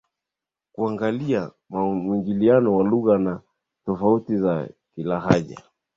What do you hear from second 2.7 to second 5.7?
wa lugha na tofauti za kilahaja